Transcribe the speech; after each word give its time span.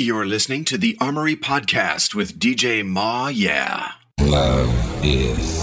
You're 0.00 0.26
listening 0.26 0.64
to 0.66 0.78
the 0.78 0.96
Armory 1.00 1.34
Podcast 1.34 2.14
with 2.14 2.38
DJ 2.38 2.86
Ma 2.86 3.26
Yeah. 3.26 3.94
Love 4.20 4.72
is 5.04 5.58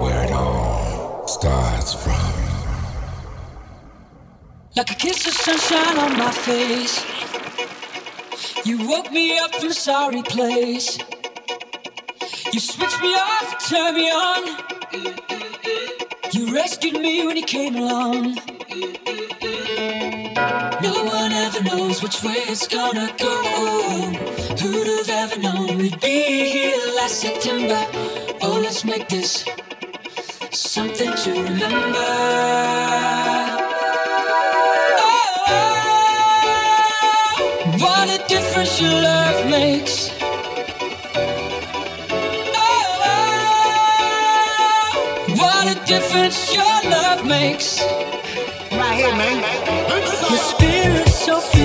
where 0.00 0.22
it 0.22 0.30
all 0.30 1.26
starts 1.26 1.94
from. 1.94 2.14
Like 4.76 4.88
a 4.88 4.94
kiss 4.94 5.26
of 5.26 5.32
sunshine 5.32 5.98
on 5.98 6.16
my 6.16 6.30
face. 6.30 7.04
You 8.64 8.86
woke 8.86 9.10
me 9.10 9.36
up 9.36 9.52
from 9.56 9.70
a 9.70 9.74
sorry 9.74 10.22
place. 10.22 10.96
You 12.52 12.60
switched 12.60 13.02
me 13.02 13.16
off, 13.16 13.68
turned 13.68 13.96
me 13.96 14.08
on. 14.10 14.46
You 16.32 16.54
rescued 16.54 17.00
me 17.00 17.26
when 17.26 17.36
you 17.36 17.44
came 17.44 17.74
along. 17.74 18.38
No 21.54 21.60
one 21.60 21.68
ever 21.68 21.76
knows 21.76 22.02
which 22.02 22.22
way 22.24 22.34
it's 22.48 22.66
gonna 22.66 23.14
go. 23.18 23.42
Who'd 24.60 24.86
have 24.86 25.08
ever 25.08 25.38
known 25.40 25.78
we'd 25.78 26.00
be 26.00 26.50
here 26.50 26.94
last 26.96 27.20
September? 27.20 27.86
Oh, 28.42 28.58
let's 28.60 28.84
make 28.84 29.08
this 29.08 29.44
something 30.50 31.12
to 31.14 31.30
remember. 31.30 31.98
Oh, 34.98 35.46
what 37.78 38.08
a 38.08 38.18
difference 38.26 38.80
your 38.80 38.90
love 38.90 39.46
makes. 39.50 40.10
Oh, 42.56 42.90
what 45.36 45.68
a 45.68 45.74
difference 45.86 46.52
your 46.52 46.82
love 46.90 47.24
makes. 47.24 47.80
Right 48.84 48.98
here, 48.98 49.16
man. 49.16 49.38
Your 50.28 50.38
spirit 50.38 51.08
so 51.08 51.40
free, 51.40 51.64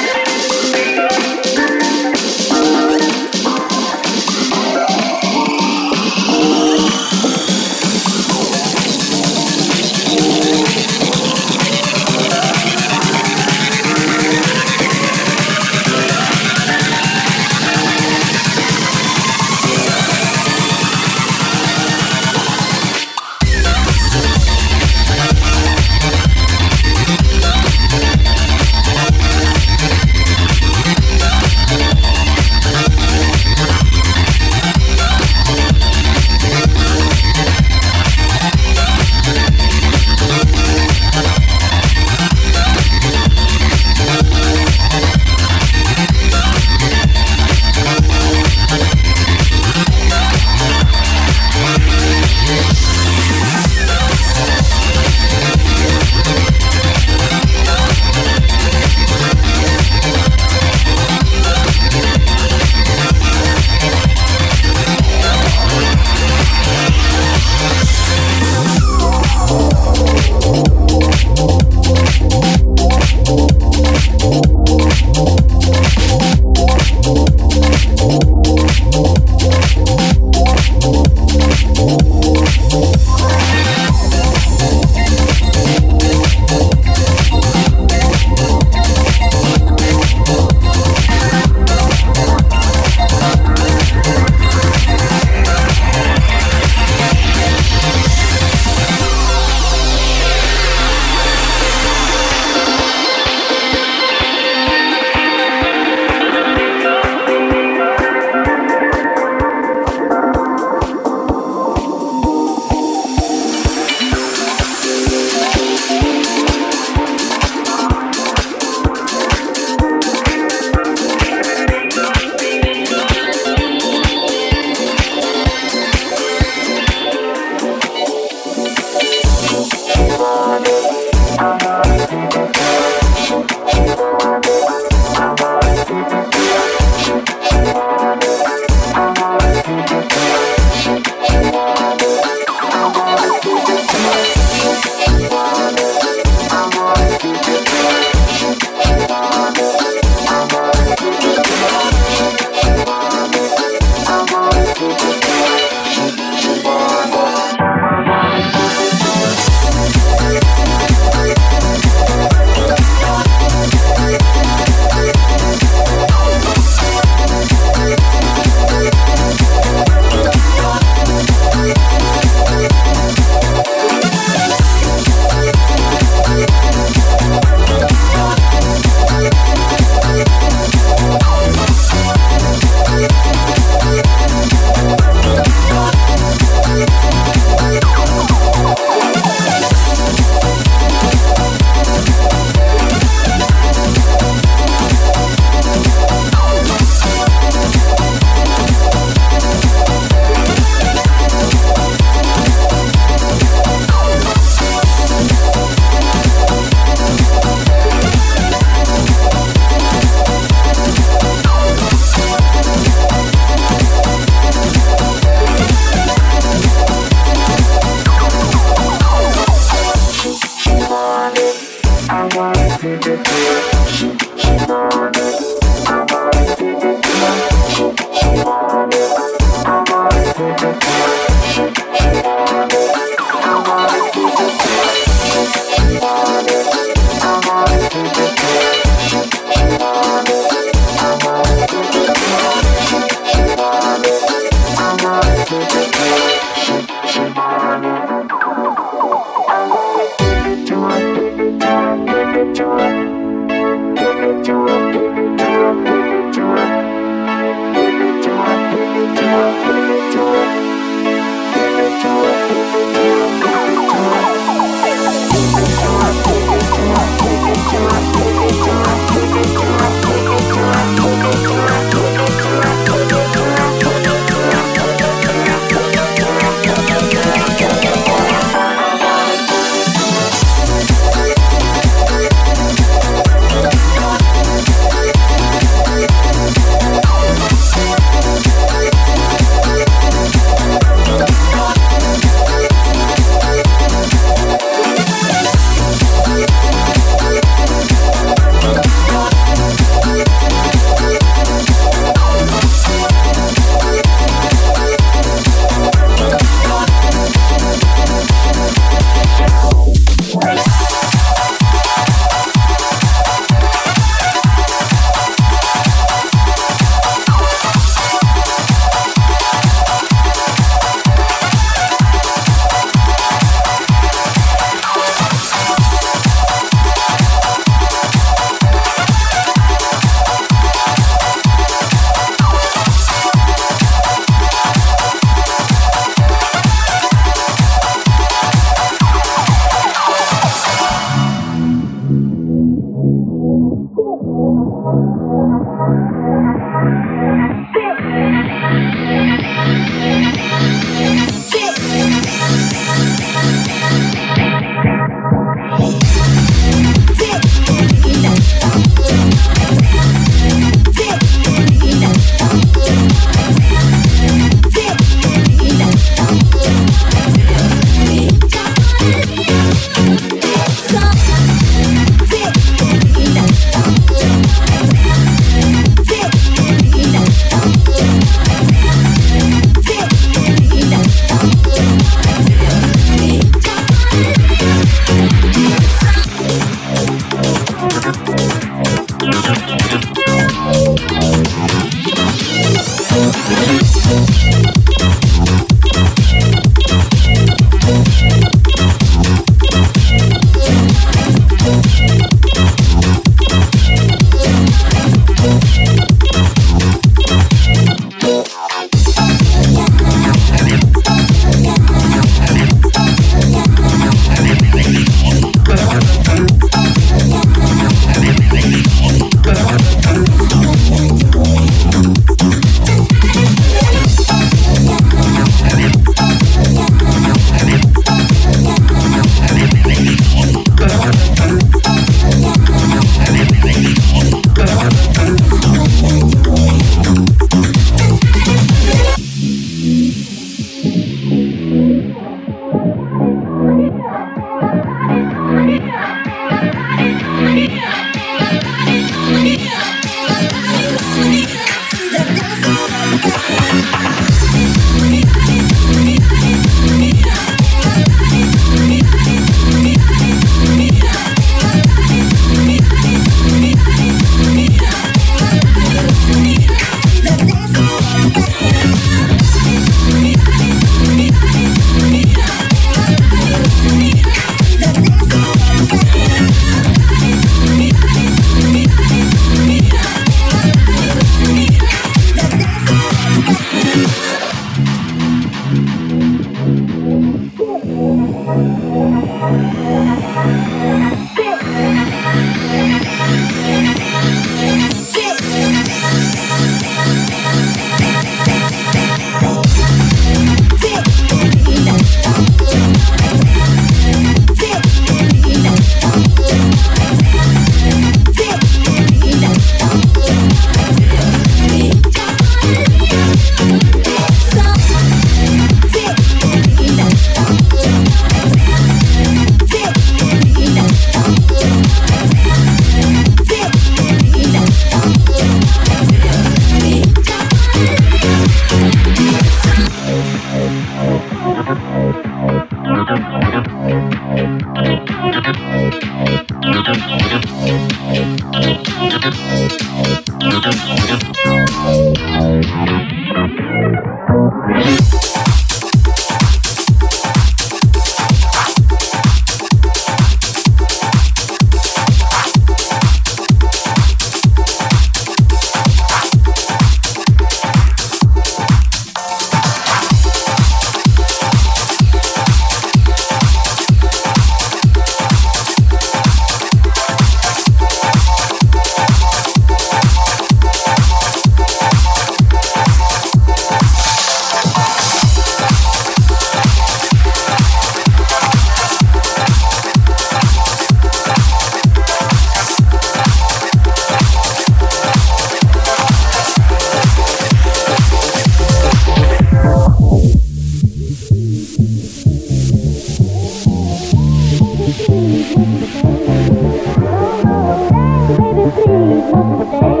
Stay. 599.58 600.00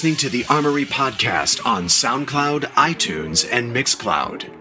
To 0.00 0.30
the 0.30 0.46
Armory 0.48 0.86
Podcast 0.86 1.60
on 1.66 1.84
SoundCloud, 1.84 2.62
iTunes, 2.72 3.46
and 3.52 3.76
Mixcloud. 3.76 4.59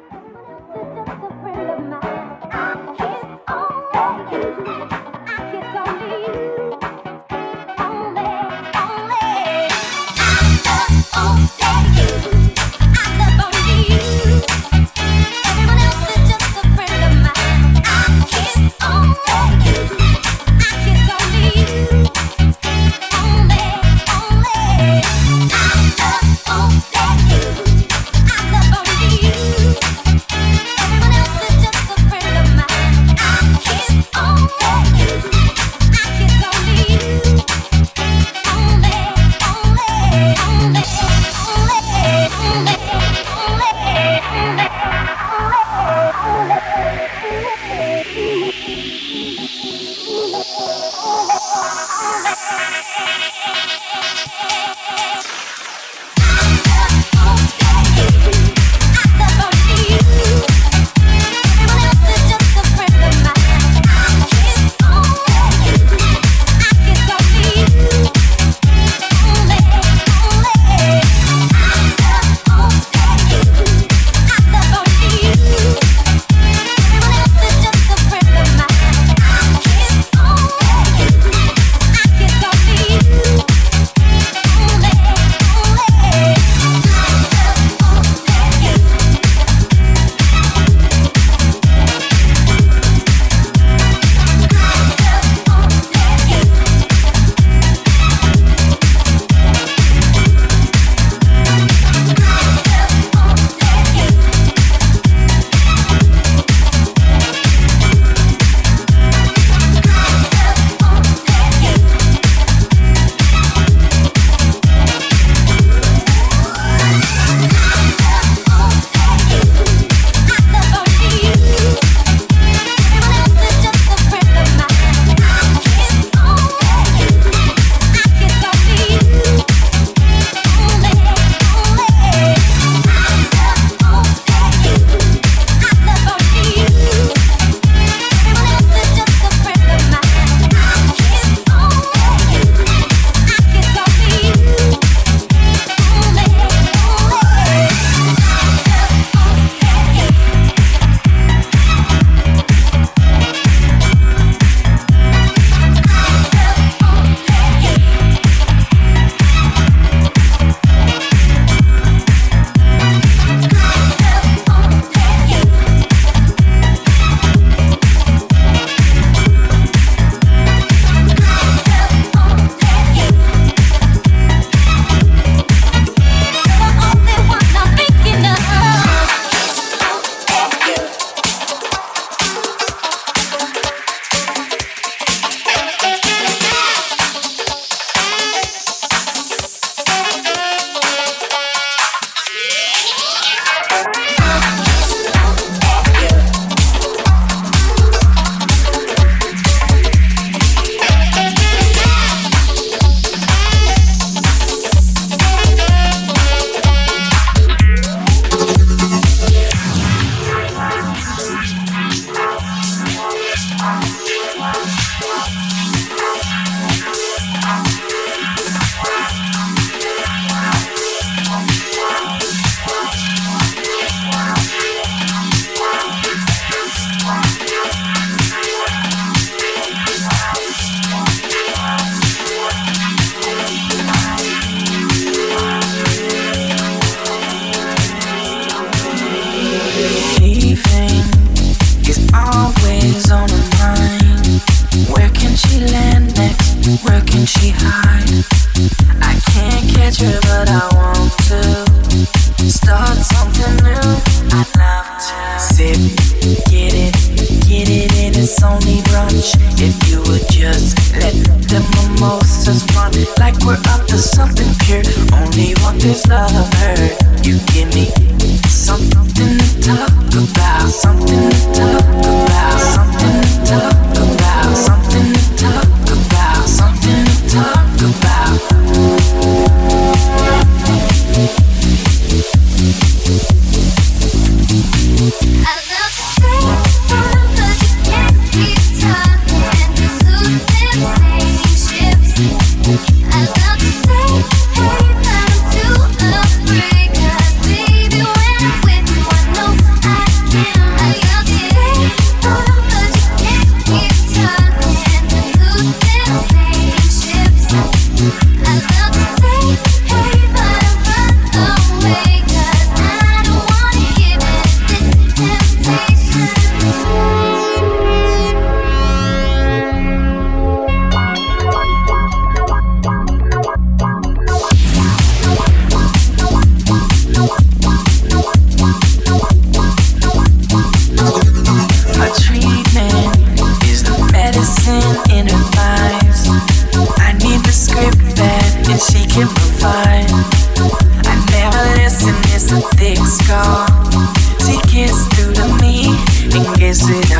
We're 346.99 347.15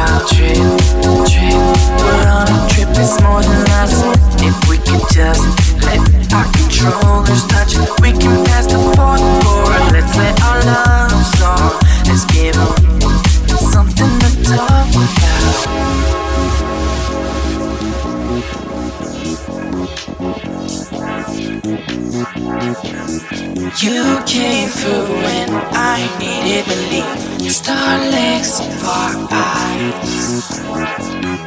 on 2.27 2.47
a 2.51 2.67
trip, 2.69 2.89
it's 2.99 3.15
more 3.21 3.41
than 3.41 3.63
us. 3.79 3.95
If 4.43 4.55
we 4.67 4.77
just 5.13 5.43
let 5.85 5.99
our 6.33 6.43
controllers 6.51 7.47
touch, 7.47 7.77
we 8.01 8.11
can 8.11 8.43
pass 8.45 8.65
the 8.67 8.79
fourth. 8.95 9.23
Let's 9.93 10.15
let 10.17 10.41
our 10.41 10.59
love 10.65 11.11
let's 12.07 12.25
something 13.71 14.19
to 14.19 14.29
talk 14.43 14.89
about. 14.89 15.89
You 23.81 24.19
came 24.25 24.67
through 24.67 25.07
when 25.23 25.49
I 25.71 26.05
needed 26.19 26.65
belief. 26.65 27.38
Starlings 27.49 28.59
for 28.59 29.09
eyes. 29.31 30.59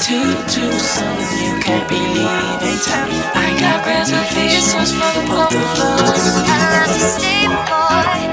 Too, 0.05 0.34
too 0.50 0.72
soon, 0.72 1.18
you 1.44 1.62
can't 1.62 1.88
believe 1.88 2.16
leaving 2.16 2.78
time. 2.82 3.09
I 3.36 3.57
got 3.61 3.86
reservations 3.86 4.90
for 4.90 5.12
the 5.14 5.22
both 5.28 5.55
of 5.55 5.78
us. 6.03 6.26
I 6.48 6.59
love 6.72 6.88
to 6.88 6.98
stay, 6.98 7.46
boy. 7.46 8.32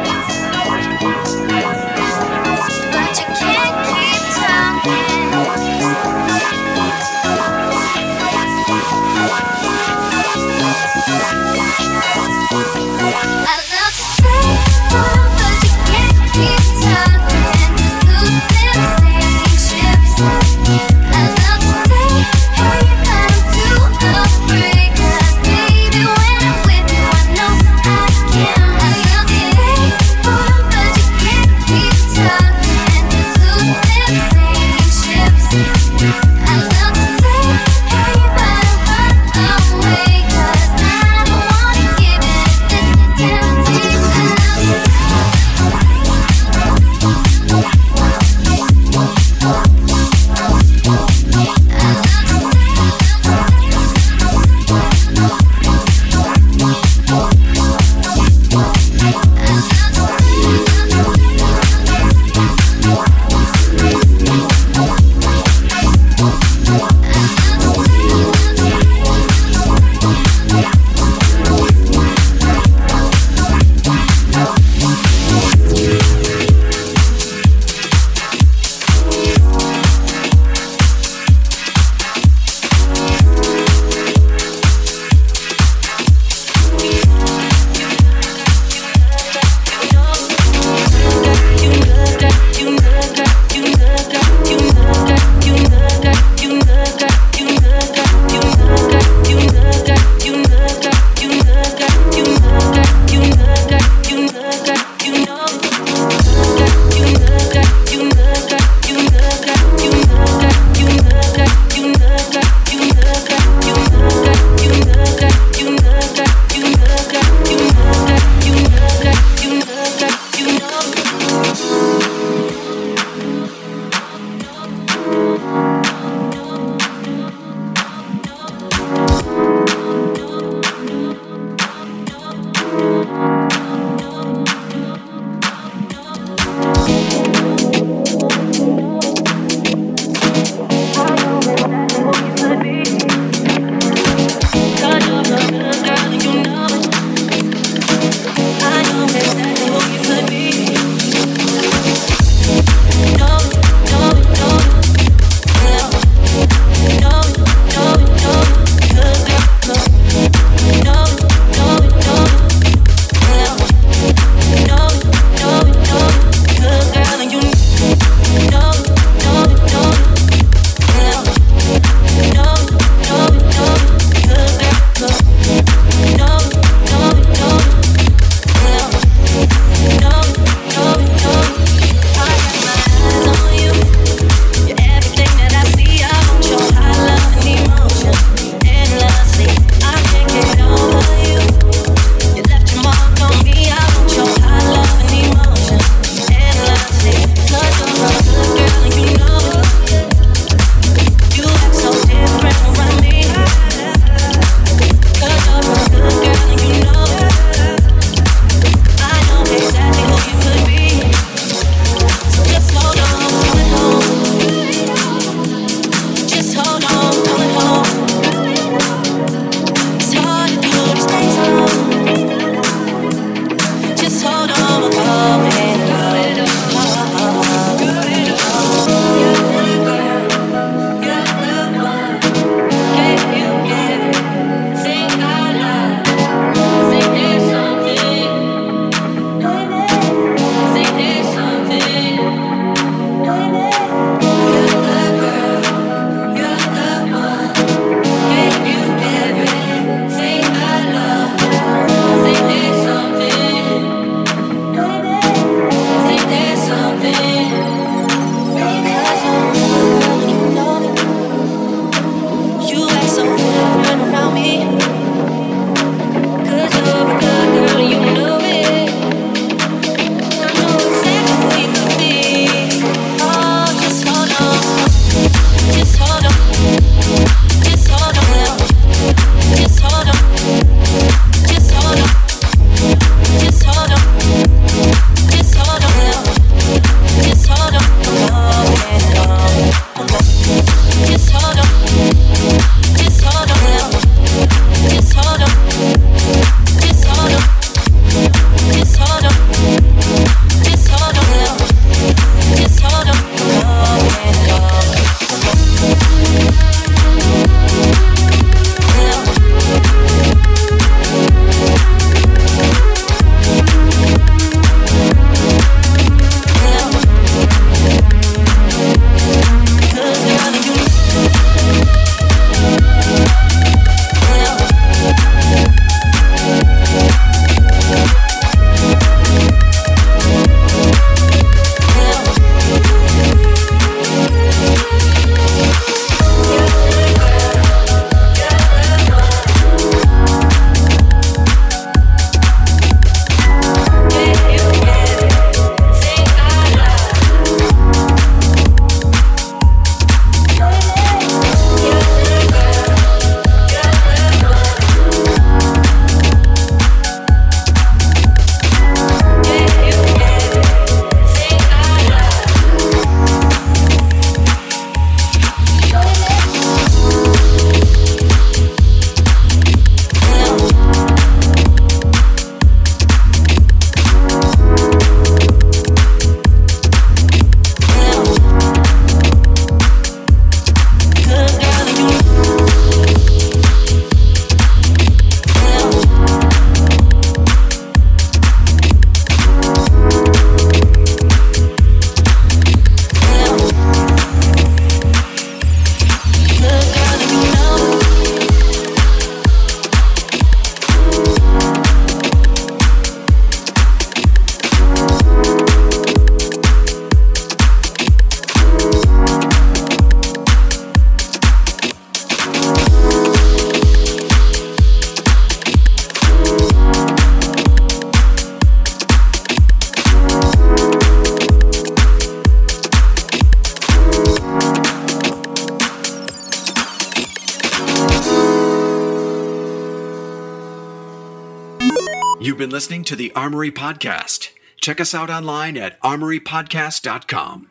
To 433.09 433.15
the 433.15 433.31
Armory 433.31 433.71
Podcast. 433.71 434.51
Check 434.79 435.01
us 435.01 435.15
out 435.15 435.31
online 435.31 435.77
at 435.77 435.99
armorypodcast.com. 436.01 437.69